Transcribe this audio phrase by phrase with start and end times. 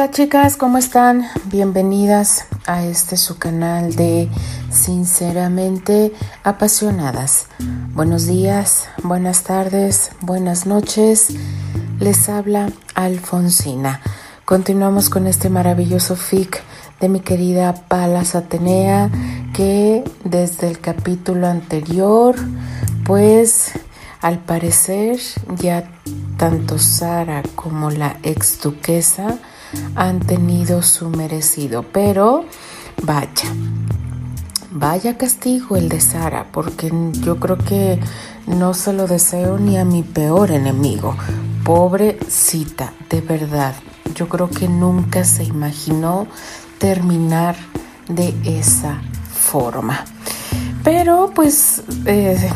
[0.00, 1.26] Hola chicas, ¿cómo están?
[1.44, 4.30] Bienvenidas a este su canal de
[4.70, 7.48] Sinceramente Apasionadas.
[7.92, 11.34] Buenos días, buenas tardes, buenas noches.
[11.98, 14.00] Les habla Alfonsina.
[14.46, 16.62] Continuamos con este maravilloso fic
[16.98, 19.10] de mi querida Palas Atenea
[19.52, 22.36] que desde el capítulo anterior
[23.04, 23.72] pues
[24.22, 25.20] al parecer
[25.58, 25.92] ya
[26.38, 29.38] tanto Sara como la ex duquesa
[29.94, 32.44] han tenido su merecido, pero
[33.02, 33.54] vaya,
[34.70, 37.98] vaya castigo el de Sara, porque yo creo que
[38.46, 41.16] no se lo deseo ni a mi peor enemigo.
[41.64, 43.74] Pobrecita, de verdad,
[44.14, 46.26] yo creo que nunca se imaginó
[46.78, 47.56] terminar
[48.08, 49.00] de esa
[49.32, 50.04] forma.
[50.82, 52.50] Pero pues eh,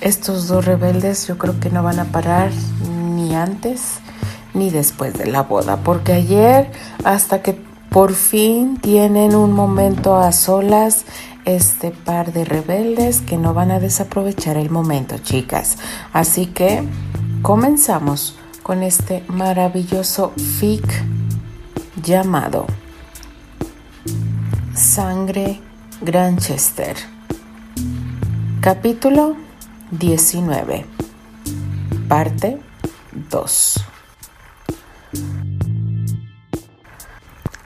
[0.00, 2.50] estos dos rebeldes yo creo que no van a parar
[3.14, 4.00] ni antes
[4.54, 6.70] ni después de la boda, porque ayer
[7.04, 7.58] hasta que
[7.90, 11.04] por fin tienen un momento a solas
[11.44, 15.76] este par de rebeldes que no van a desaprovechar el momento, chicas.
[16.12, 16.82] Así que
[17.42, 20.86] comenzamos con este maravilloso fic
[22.02, 22.66] llamado
[24.74, 25.60] Sangre
[26.00, 26.96] Granchester.
[28.60, 29.36] Capítulo
[29.90, 30.86] 19.
[32.08, 32.58] Parte
[33.30, 33.91] 2.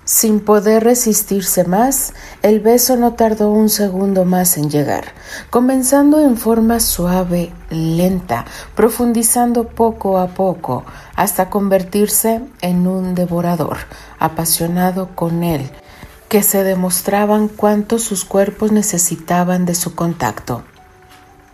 [0.06, 5.06] Sin poder resistirse más, el beso no tardó un segundo más en llegar,
[5.50, 8.44] comenzando en forma suave, lenta,
[8.76, 10.84] profundizando poco a poco,
[11.16, 13.78] hasta convertirse en un devorador,
[14.20, 15.68] apasionado con él,
[16.28, 20.62] que se demostraban cuánto sus cuerpos necesitaban de su contacto.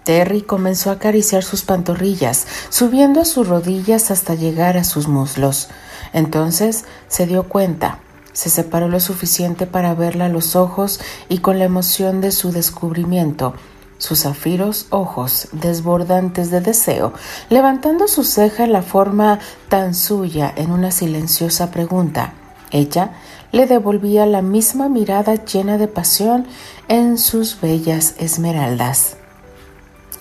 [0.04, 5.68] Terry comenzó a acariciar sus pantorrillas, subiendo a sus rodillas hasta llegar a sus muslos.
[6.12, 7.98] Entonces se dio cuenta
[8.32, 12.52] se separó lo suficiente para verla a los ojos y con la emoción de su
[12.52, 13.54] descubrimiento,
[13.98, 17.12] sus zafiros ojos desbordantes de deseo,
[17.50, 19.38] levantando su ceja en la forma
[19.68, 22.34] tan suya en una silenciosa pregunta.
[22.70, 23.12] Ella
[23.52, 26.46] le devolvía la misma mirada llena de pasión
[26.88, 29.16] en sus bellas esmeraldas.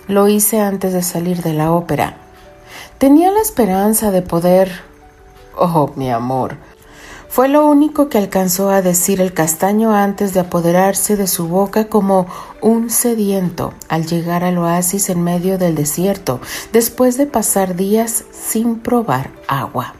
[0.07, 2.17] Lo hice antes de salir de la ópera.
[2.97, 4.71] Tenía la esperanza de poder...
[5.55, 6.57] Oh, mi amor,
[7.31, 11.87] fue lo único que alcanzó a decir el castaño antes de apoderarse de su boca
[11.87, 12.27] como
[12.59, 16.41] un sediento al llegar al oasis en medio del desierto,
[16.73, 19.95] después de pasar días sin probar agua.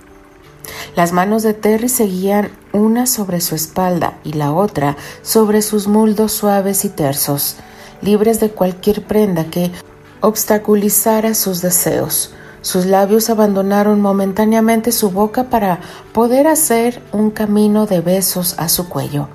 [0.97, 6.34] Las manos de Terry seguían una sobre su espalda y la otra sobre sus muldos
[6.34, 7.56] suaves y tersos,
[8.02, 9.72] libres de cualquier prenda que
[10.20, 12.34] obstaculizara sus deseos.
[12.61, 15.79] Sus labios abandonaron momentáneamente su boca para
[16.13, 19.27] poder hacer un camino de besos a su cuello,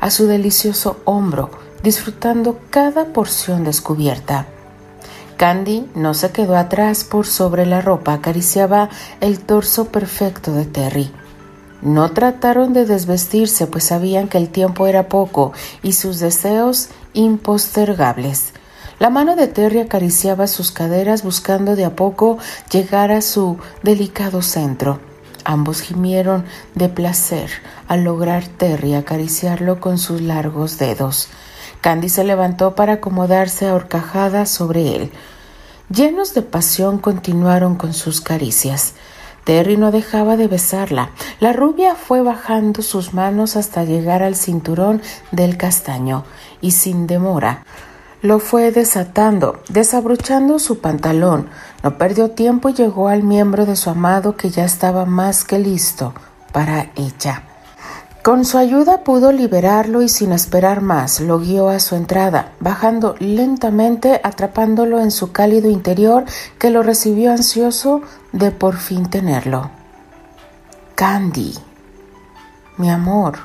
[0.00, 1.50] a su delicioso hombro,
[1.82, 4.46] disfrutando cada porción descubierta.
[5.36, 11.12] Candy no se quedó atrás por sobre la ropa, acariciaba el torso perfecto de Terry.
[11.82, 15.52] No trataron de desvestirse, pues sabían que el tiempo era poco
[15.82, 18.52] y sus deseos impostergables.
[19.00, 22.36] La mano de Terry acariciaba sus caderas buscando de a poco
[22.70, 25.00] llegar a su delicado centro.
[25.42, 26.44] Ambos gimieron
[26.74, 27.50] de placer
[27.88, 31.30] al lograr Terry acariciarlo con sus largos dedos.
[31.80, 35.10] Candy se levantó para acomodarse a horcajadas sobre él.
[35.88, 38.92] Llenos de pasión continuaron con sus caricias.
[39.44, 41.08] Terry no dejaba de besarla.
[41.40, 45.00] La rubia fue bajando sus manos hasta llegar al cinturón
[45.32, 46.24] del castaño
[46.60, 47.64] y sin demora
[48.22, 51.48] lo fue desatando, desabrochando su pantalón.
[51.82, 55.58] No perdió tiempo y llegó al miembro de su amado que ya estaba más que
[55.58, 56.12] listo
[56.52, 57.44] para ella.
[58.22, 63.14] Con su ayuda pudo liberarlo y sin esperar más lo guió a su entrada, bajando
[63.18, 66.26] lentamente, atrapándolo en su cálido interior
[66.58, 68.02] que lo recibió ansioso
[68.32, 69.70] de por fin tenerlo.
[70.96, 71.54] Candy,
[72.76, 73.38] mi amor,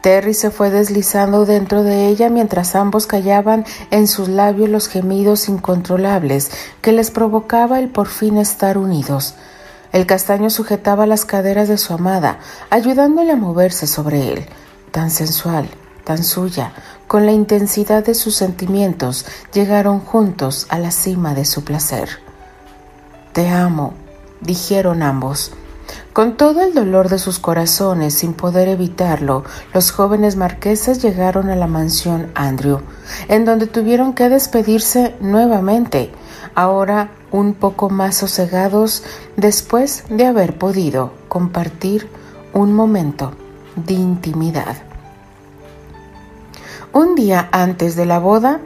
[0.00, 5.48] Terry se fue deslizando dentro de ella mientras ambos callaban en sus labios los gemidos
[5.48, 6.50] incontrolables
[6.80, 9.34] que les provocaba el por fin estar unidos.
[9.92, 12.38] El castaño sujetaba las caderas de su amada,
[12.70, 14.46] ayudándole a moverse sobre él,
[14.92, 15.68] tan sensual,
[16.04, 16.72] tan suya,
[17.06, 22.08] con la intensidad de sus sentimientos, llegaron juntos a la cima de su placer.
[23.32, 23.94] Te amo,
[24.42, 25.52] dijeron ambos.
[26.18, 31.54] Con todo el dolor de sus corazones, sin poder evitarlo, los jóvenes marqueses llegaron a
[31.54, 32.80] la mansión Andrew,
[33.28, 36.10] en donde tuvieron que despedirse nuevamente,
[36.56, 39.04] ahora un poco más sosegados
[39.36, 42.10] después de haber podido compartir
[42.52, 43.34] un momento
[43.76, 44.76] de intimidad.
[46.92, 48.60] Un día antes de la boda,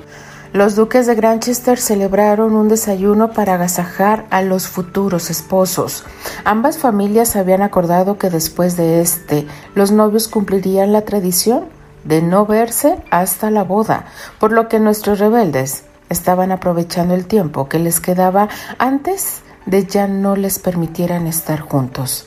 [0.53, 6.05] los duques de Granchester celebraron un desayuno para agasajar a los futuros esposos.
[6.45, 11.65] Ambas familias habían acordado que después de este, los novios cumplirían la tradición
[12.05, 14.07] de no verse hasta la boda,
[14.39, 18.49] por lo que nuestros rebeldes estaban aprovechando el tiempo que les quedaba
[18.79, 22.27] antes de ya no les permitieran estar juntos.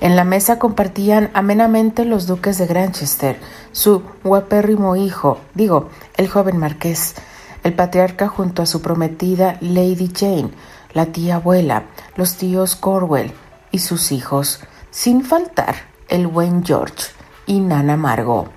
[0.00, 3.38] En la mesa compartían amenamente los duques de Granchester,
[3.72, 7.14] su guapérrimo hijo, digo, el joven marqués,
[7.64, 10.50] el patriarca junto a su prometida Lady Jane,
[10.92, 11.84] la tía abuela,
[12.14, 13.32] los tíos Corwell
[13.72, 15.74] y sus hijos, sin faltar
[16.08, 17.06] el buen George
[17.46, 18.50] y Nana Margot.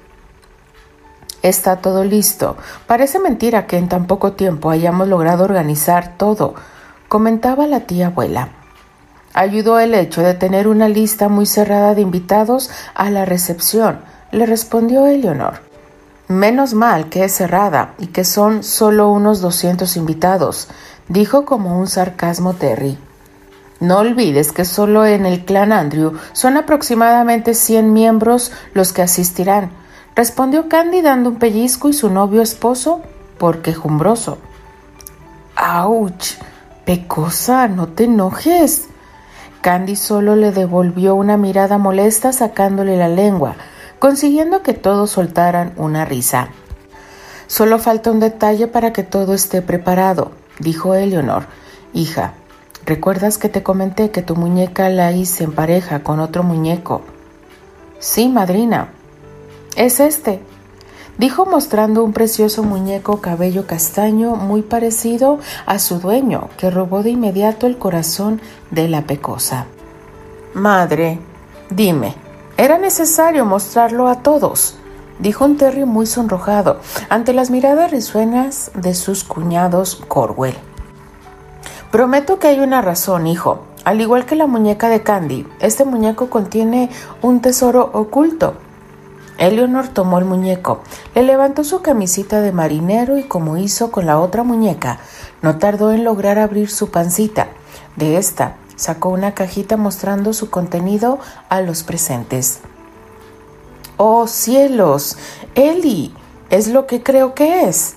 [1.42, 2.58] Está todo listo.
[2.88, 6.56] Parece mentira que en tan poco tiempo hayamos logrado organizar todo,
[7.08, 8.50] comentaba la tía abuela.
[9.34, 14.02] Ayudó el hecho de tener una lista muy cerrada de invitados a la recepción,
[14.32, 15.67] le respondió Eleonor.
[16.28, 20.68] Menos mal que es cerrada y que son solo unos doscientos invitados,
[21.08, 22.98] dijo como un sarcasmo Terry.
[23.80, 29.72] No olvides que solo en el clan Andrew son aproximadamente cien miembros los que asistirán,
[30.18, 33.02] respondió Candy dando un pellizco y su novio esposo
[33.38, 34.38] por quejumbroso.
[35.56, 36.36] ¡Auch!
[36.84, 38.88] Pecosa, no te enojes.
[39.62, 43.56] Candy solo le devolvió una mirada molesta sacándole la lengua,
[44.00, 46.50] consiguiendo que todos soltaran una risa.
[47.48, 51.46] Solo falta un detalle para que todo esté preparado, dijo Eleonor.
[51.94, 52.34] Hija,
[52.86, 57.02] ¿recuerdas que te comenté que tu muñeca la hice en pareja con otro muñeco?
[58.00, 58.90] Sí, madrina.
[59.76, 60.42] Es este,
[61.18, 67.12] dijo mostrando un precioso muñeco cabello castaño muy parecido a su dueño, que robó de
[67.12, 68.42] inmediato el corazón
[68.72, 69.68] de la pecosa.
[70.54, 71.20] Madre,
[71.70, 72.27] dime,
[72.58, 74.78] ¿era necesario mostrarlo a todos?
[75.20, 80.56] dijo un Terry muy sonrojado ante las miradas risueñas de sus cuñados Corwell.
[81.92, 83.64] Prometo que hay una razón, hijo.
[83.86, 86.90] Al igual que la muñeca de Candy, este muñeco contiene
[87.22, 88.56] un tesoro oculto
[89.38, 90.82] Eleonor tomó el muñeco,
[91.14, 95.00] le levantó su camisita de marinero y como hizo con la otra muñeca,
[95.44, 97.50] no tardó en lograr abrir su pancita.
[97.96, 101.20] De esta sacó una cajita mostrando su contenido
[101.50, 102.62] a los presentes.
[103.98, 105.18] ¡Oh cielos!
[105.56, 106.14] Eli,
[106.50, 107.96] es lo que creo que es.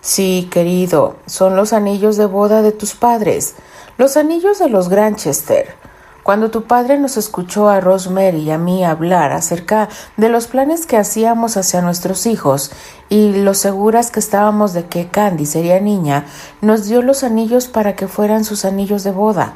[0.00, 3.54] Sí, querido, son los anillos de boda de tus padres,
[3.98, 5.76] los anillos de los Granchester.
[6.22, 10.86] Cuando tu padre nos escuchó a Rosemary y a mí hablar acerca de los planes
[10.86, 12.72] que hacíamos hacia nuestros hijos
[13.08, 16.26] y lo seguras que estábamos de que Candy sería niña,
[16.60, 19.54] nos dio los anillos para que fueran sus anillos de boda.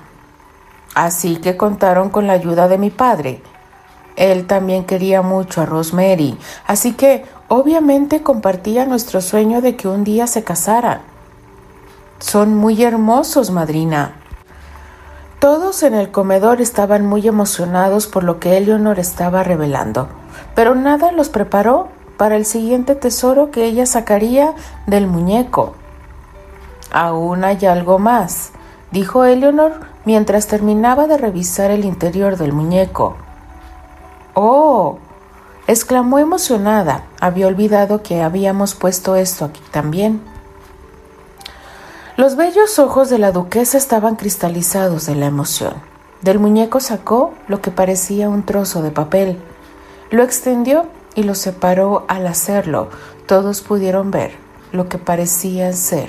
[0.94, 3.42] Así que contaron con la ayuda de mi padre.
[4.16, 10.04] Él también quería mucho a Rosemary, así que obviamente compartía nuestro sueño de que un
[10.04, 11.00] día se casaran.
[12.20, 14.14] Son muy hermosos, madrina,
[15.44, 20.08] todos en el comedor estaban muy emocionados por lo que Eleonor estaba revelando,
[20.54, 24.54] pero nada los preparó para el siguiente tesoro que ella sacaría
[24.86, 25.74] del muñeco.
[26.90, 28.52] Aún hay algo más,
[28.90, 33.16] dijo Eleonor mientras terminaba de revisar el interior del muñeco.
[34.34, 34.98] ¡Oh!
[35.66, 37.04] exclamó emocionada.
[37.20, 40.20] Había olvidado que habíamos puesto esto aquí también.
[42.16, 45.74] Los bellos ojos de la duquesa estaban cristalizados de la emoción.
[46.22, 49.38] Del muñeco sacó lo que parecía un trozo de papel.
[50.10, 52.88] Lo extendió y lo separó al hacerlo.
[53.26, 54.32] Todos pudieron ver
[54.72, 56.08] lo que parecían ser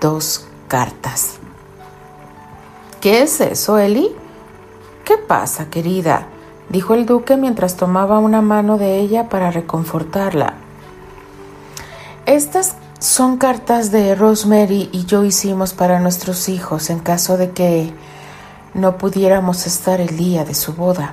[0.00, 1.38] dos cartas.
[3.04, 4.16] ¿Qué es eso, Eli?
[5.04, 6.26] ¿Qué pasa, querida?
[6.70, 10.54] dijo el duque mientras tomaba una mano de ella para reconfortarla.
[12.24, 17.92] Estas son cartas de Rosemary y yo hicimos para nuestros hijos en caso de que
[18.72, 21.12] no pudiéramos estar el día de su boda.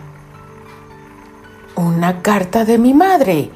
[1.75, 3.51] Una carta de mi madre,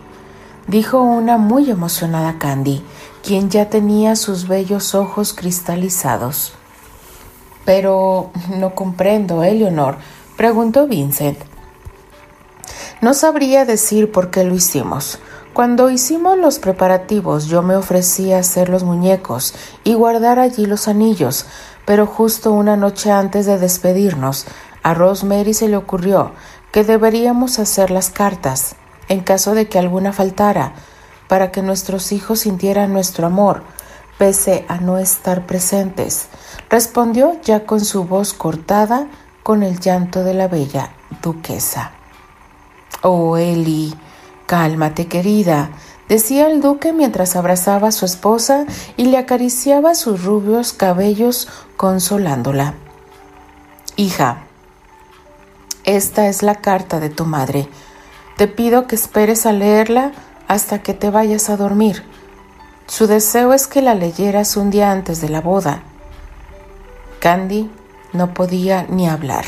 [0.68, 2.84] dijo una muy emocionada Candy,
[3.24, 6.52] quien ya tenía sus bellos ojos cristalizados.
[7.66, 9.98] Pero no comprendo, Eleonor,
[10.38, 11.40] preguntó Vincent.
[13.02, 15.20] No sabría decir por qué lo hicimos.
[15.54, 19.54] Cuando hicimos los preparativos yo me ofrecí a hacer los muñecos
[19.84, 21.46] y guardar allí los anillos,
[21.86, 24.46] pero justo una noche antes de despedirnos,
[24.84, 26.34] a Rosemary se le ocurrió
[26.72, 28.76] que deberíamos hacer las cartas,
[29.08, 30.74] en caso de que alguna faltara,
[31.28, 33.64] para que nuestros hijos sintieran nuestro amor,
[34.18, 36.28] pese a no estar presentes,
[36.70, 39.08] respondió ya con su voz cortada
[39.44, 40.92] con el llanto de la bella
[41.22, 41.92] duquesa.
[43.02, 43.94] Oh, Eli,
[44.46, 45.70] cálmate, querida,
[46.10, 48.66] decía el duque mientras abrazaba a su esposa
[48.98, 52.74] y le acariciaba sus rubios cabellos consolándola.
[53.96, 54.40] Hija,
[55.84, 57.70] esta es la carta de tu madre.
[58.38, 60.12] Te pido que esperes a leerla
[60.48, 62.04] hasta que te vayas a dormir.
[62.88, 65.84] Su deseo es que la leyeras un día antes de la boda.
[67.26, 67.72] Candy
[68.14, 69.46] no podía ni hablar.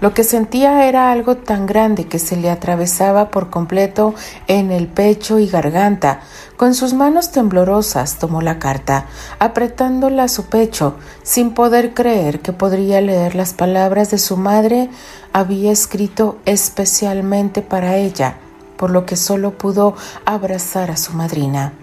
[0.00, 4.14] Lo que sentía era algo tan grande que se le atravesaba por completo
[4.46, 6.20] en el pecho y garganta.
[6.56, 9.04] Con sus manos temblorosas tomó la carta,
[9.38, 14.88] apretándola a su pecho, sin poder creer que podría leer las palabras de su madre
[15.34, 18.36] había escrito especialmente para ella,
[18.78, 21.74] por lo que solo pudo abrazar a su madrina.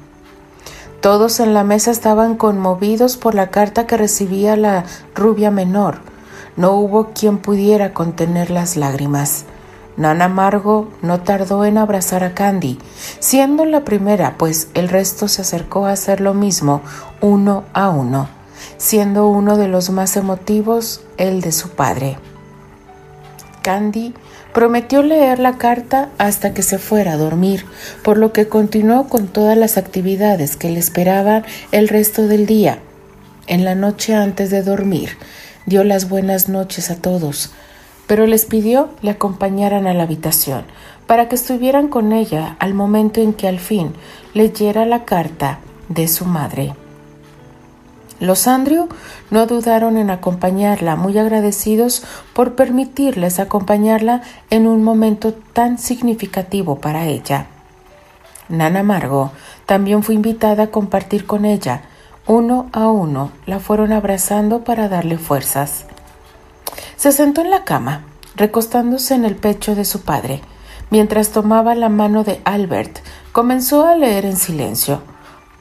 [1.02, 6.00] Todos en la mesa estaban conmovidos por la carta que recibía la rubia menor.
[6.56, 9.46] No hubo quien pudiera contener las lágrimas.
[9.96, 12.78] Nana Margo no tardó en abrazar a Candy,
[13.20, 16.82] siendo la primera, pues el resto se acercó a hacer lo mismo,
[17.20, 18.28] uno a uno,
[18.78, 22.18] siendo uno de los más emotivos el de su padre.
[23.64, 24.14] Candy
[24.58, 27.64] prometió leer la carta hasta que se fuera a dormir,
[28.04, 32.80] por lo que continuó con todas las actividades que le esperaban el resto del día.
[33.46, 35.12] En la noche antes de dormir,
[35.68, 37.52] dio las buenas noches a todos,
[38.08, 40.64] pero les pidió le acompañaran a la habitación
[41.06, 43.94] para que estuvieran con ella al momento en que al fin
[44.34, 46.74] leyera la carta de su madre.
[48.20, 48.88] Los Andrew
[49.30, 57.06] no dudaron en acompañarla, muy agradecidos por permitirles acompañarla en un momento tan significativo para
[57.06, 57.48] ella.
[58.50, 59.32] Nana Margo
[59.66, 61.84] también fue invitada a compartir con ella,
[62.26, 65.86] uno a uno la fueron abrazando para darle fuerzas.
[66.96, 68.04] Se sentó en la cama,
[68.36, 70.42] recostándose en el pecho de su padre.
[70.90, 73.00] Mientras tomaba la mano de Albert,
[73.32, 75.02] comenzó a leer en silencio.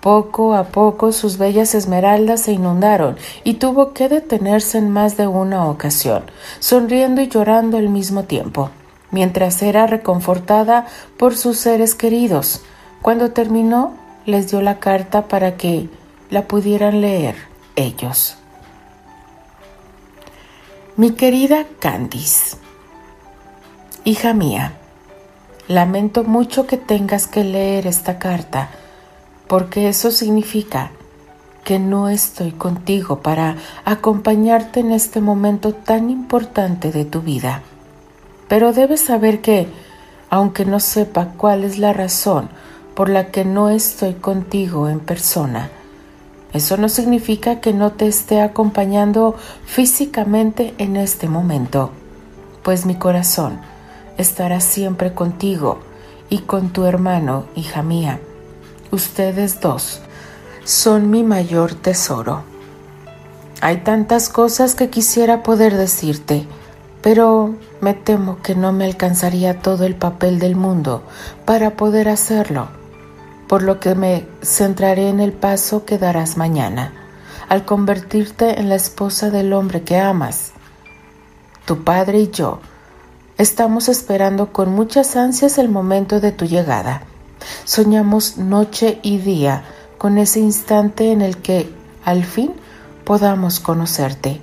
[0.00, 5.26] Poco a poco sus bellas esmeraldas se inundaron y tuvo que detenerse en más de
[5.26, 6.24] una ocasión,
[6.60, 8.70] sonriendo y llorando al mismo tiempo,
[9.10, 10.86] mientras era reconfortada
[11.16, 12.62] por sus seres queridos.
[13.02, 13.94] Cuando terminó,
[14.26, 15.88] les dio la carta para que
[16.30, 17.36] la pudieran leer
[17.76, 18.36] ellos.
[20.96, 22.56] Mi querida Candice,
[24.04, 24.72] hija mía,
[25.68, 28.70] lamento mucho que tengas que leer esta carta,
[29.48, 30.90] porque eso significa
[31.64, 37.62] que no estoy contigo para acompañarte en este momento tan importante de tu vida.
[38.48, 39.68] Pero debes saber que,
[40.30, 42.48] aunque no sepa cuál es la razón
[42.94, 45.70] por la que no estoy contigo en persona,
[46.52, 49.34] eso no significa que no te esté acompañando
[49.64, 51.90] físicamente en este momento,
[52.62, 53.58] pues mi corazón
[54.16, 55.80] estará siempre contigo
[56.30, 58.20] y con tu hermano, hija mía.
[58.90, 60.00] Ustedes dos
[60.64, 62.42] son mi mayor tesoro.
[63.60, 66.46] Hay tantas cosas que quisiera poder decirte,
[67.02, 71.02] pero me temo que no me alcanzaría todo el papel del mundo
[71.44, 72.68] para poder hacerlo
[73.46, 76.92] por lo que me centraré en el paso que darás mañana,
[77.48, 80.52] al convertirte en la esposa del hombre que amas.
[81.64, 82.60] Tu padre y yo
[83.38, 87.02] estamos esperando con muchas ansias el momento de tu llegada.
[87.64, 89.64] Soñamos noche y día
[89.98, 91.72] con ese instante en el que,
[92.04, 92.54] al fin,
[93.04, 94.40] podamos conocerte.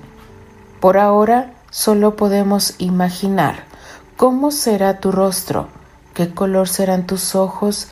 [0.80, 3.66] Por ahora solo podemos imaginar
[4.18, 5.68] cómo será tu rostro,
[6.14, 7.88] qué color serán tus ojos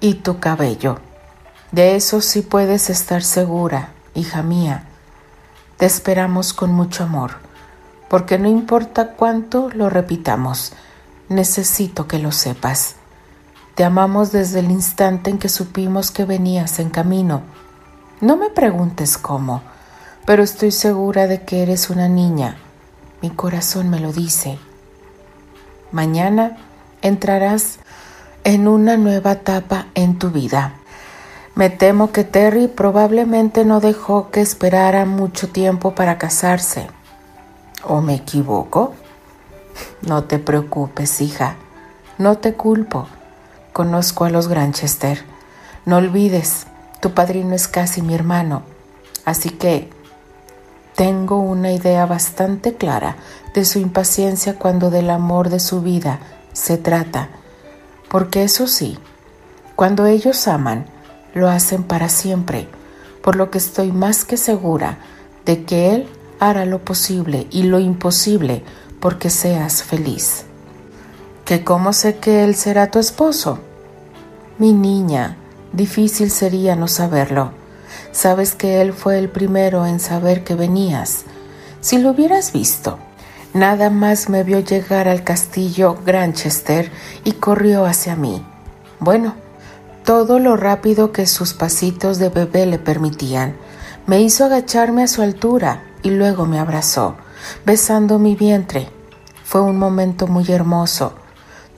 [0.00, 0.98] y tu cabello.
[1.70, 4.84] De eso sí puedes estar segura, hija mía.
[5.76, 7.32] Te esperamos con mucho amor,
[8.08, 10.72] porque no importa cuánto lo repitamos,
[11.28, 12.96] necesito que lo sepas.
[13.74, 17.40] Te amamos desde el instante en que supimos que venías en camino.
[18.20, 19.62] No me preguntes cómo,
[20.26, 22.56] pero estoy segura de que eres una niña.
[23.22, 24.58] Mi corazón me lo dice.
[25.90, 26.58] Mañana
[27.00, 27.78] entrarás
[28.44, 30.74] en una nueva etapa en tu vida.
[31.54, 36.88] Me temo que Terry probablemente no dejó que esperara mucho tiempo para casarse.
[37.84, 38.92] ¿O me equivoco?
[40.02, 41.56] No te preocupes, hija.
[42.18, 43.08] No te culpo.
[43.72, 45.24] Conozco a los Granchester.
[45.86, 46.66] No olvides,
[47.00, 48.62] tu padrino es casi mi hermano.
[49.24, 49.90] Así que
[50.96, 53.16] tengo una idea bastante clara
[53.54, 56.20] de su impaciencia cuando del amor de su vida
[56.52, 57.30] se trata
[58.12, 58.98] porque eso sí,
[59.74, 60.84] cuando ellos aman,
[61.32, 62.68] lo hacen para siempre,
[63.22, 64.98] por lo que estoy más que segura
[65.46, 66.06] de que Él
[66.38, 68.64] hará lo posible y lo imposible
[69.00, 70.44] porque seas feliz.
[71.52, 73.58] ¿Que cómo sé que él será tu esposo?
[74.56, 75.36] Mi niña,
[75.74, 77.52] difícil sería no saberlo.
[78.10, 81.24] Sabes que él fue el primero en saber que venías.
[81.82, 82.98] Si lo hubieras visto,
[83.52, 86.90] nada más me vio llegar al castillo Granchester
[87.22, 88.42] y corrió hacia mí.
[88.98, 89.34] Bueno,
[90.06, 93.56] todo lo rápido que sus pasitos de bebé le permitían.
[94.06, 97.16] Me hizo agacharme a su altura y luego me abrazó,
[97.66, 98.88] besando mi vientre.
[99.44, 101.12] Fue un momento muy hermoso.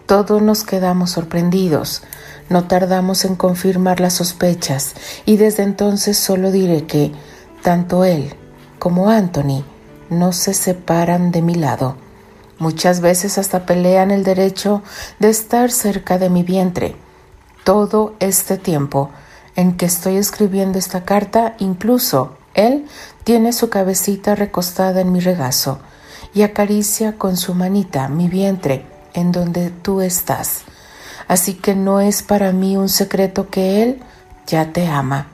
[0.07, 2.03] Todos nos quedamos sorprendidos.
[2.51, 4.93] No tardamos en confirmar las sospechas
[5.25, 7.11] y desde entonces solo diré que
[7.63, 8.35] tanto él
[8.79, 9.65] como Anthony
[10.11, 11.97] no se separan de mi lado.
[12.59, 14.83] Muchas veces hasta pelean el derecho
[15.21, 16.97] de estar cerca de mi vientre.
[17.65, 19.11] Todo este tiempo
[19.57, 22.85] en que estoy escribiendo esta carta, incluso él
[23.25, 25.79] tiene su cabecita recostada en mi regazo
[26.35, 30.63] y acaricia con su manita mi vientre en donde tú estás.
[31.27, 34.03] Así que no es para mí un secreto que él
[34.47, 35.29] ya te ama.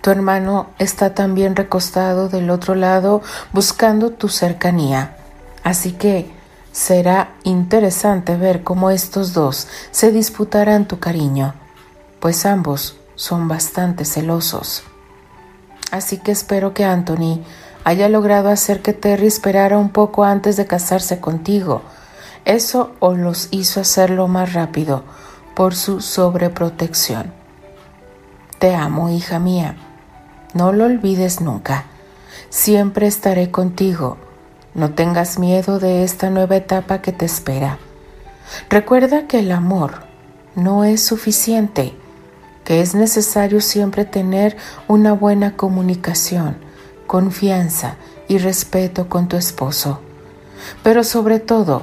[0.00, 3.22] Tu hermano está también recostado del otro lado
[3.52, 5.16] buscando tu cercanía.
[5.62, 6.30] Así que
[6.72, 11.54] será interesante ver cómo estos dos se disputarán tu cariño,
[12.20, 14.84] pues ambos son bastante celosos.
[15.90, 17.42] Así que espero que Anthony
[17.82, 21.82] haya logrado hacer que Terry esperara un poco antes de casarse contigo.
[22.46, 25.04] Eso o los hizo hacerlo más rápido
[25.54, 27.34] por su sobreprotección.
[28.58, 29.76] Te amo, hija mía.
[30.54, 31.84] No lo olvides nunca.
[32.48, 34.16] Siempre estaré contigo.
[34.72, 37.78] No tengas miedo de esta nueva etapa que te espera.
[38.70, 40.04] Recuerda que el amor
[40.54, 41.94] no es suficiente
[42.66, 44.56] que es necesario siempre tener
[44.88, 46.56] una buena comunicación,
[47.06, 47.94] confianza
[48.26, 50.00] y respeto con tu esposo.
[50.82, 51.82] Pero sobre todo,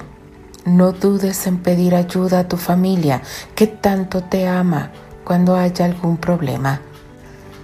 [0.66, 3.22] no dudes en pedir ayuda a tu familia
[3.56, 4.92] que tanto te ama
[5.24, 6.82] cuando haya algún problema.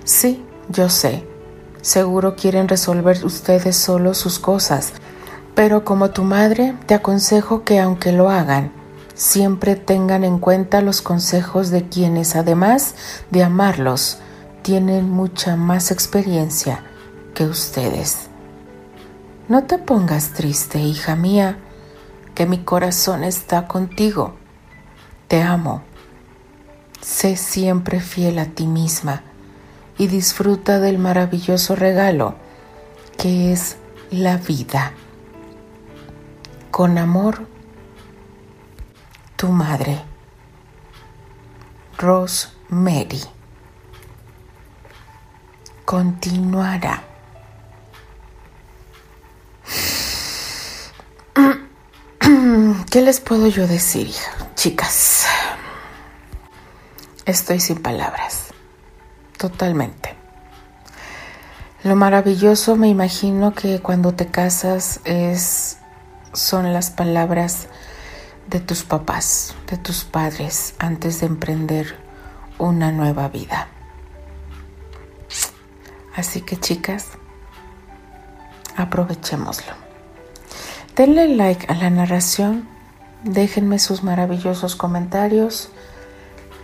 [0.04, 1.26] Sí, yo sé,
[1.82, 4.94] seguro quieren resolver ustedes solo sus cosas,
[5.56, 8.72] pero como tu madre te aconsejo que aunque lo hagan,
[9.14, 12.96] siempre tengan en cuenta los consejos de quienes, además
[13.32, 14.20] de amarlos,
[14.62, 16.84] tienen mucha más experiencia
[17.34, 18.28] que ustedes.
[19.48, 21.58] No te pongas triste, hija mía,
[22.40, 24.34] que mi corazón está contigo.
[25.28, 25.84] Te amo.
[27.02, 29.24] Sé siempre fiel a ti misma
[29.98, 32.36] y disfruta del maravilloso regalo
[33.18, 33.76] que es
[34.10, 34.94] la vida.
[36.72, 37.46] Con amor,
[39.36, 40.02] tu madre.
[41.98, 43.20] Rosemary.
[45.84, 47.09] Continuará.
[53.00, 54.12] ¿Qué les puedo yo decir,
[54.56, 55.26] chicas?
[57.26, 58.48] Estoy sin palabras.
[59.38, 60.18] Totalmente.
[61.86, 65.78] Lo maravilloso me imagino que cuando te casas es
[66.34, 67.70] son las palabras
[68.48, 71.96] de tus papás, de tus padres, antes de emprender
[72.58, 73.70] una nueva vida.
[76.18, 77.12] Así que chicas,
[78.76, 79.72] aprovechémoslo.
[80.98, 82.68] Denle like a la narración,
[83.24, 85.70] déjenme sus maravillosos comentarios.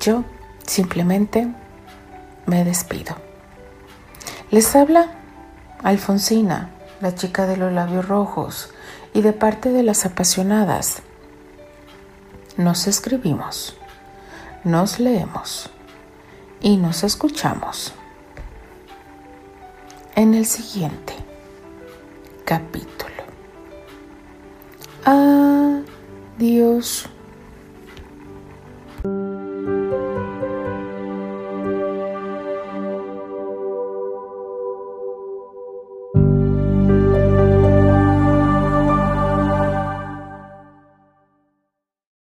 [0.02, 0.24] Yo
[0.66, 1.48] simplemente
[2.46, 3.16] me despido.
[4.52, 5.12] Les habla
[5.84, 6.70] Alfonsina,
[7.02, 8.70] la chica de los labios rojos,
[9.14, 11.02] y de parte de las apasionadas
[12.58, 13.78] nos escribimos,
[14.64, 15.70] nos leemos
[16.62, 17.94] y nos escuchamos
[20.16, 21.14] en el siguiente
[22.46, 22.96] capítulo.
[26.38, 27.08] Adiós.